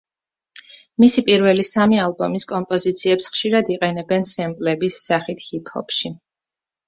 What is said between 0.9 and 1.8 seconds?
მისი პირველი